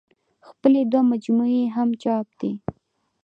[0.47, 2.51] خپلې دوه مجموعې يې هم چاپ دي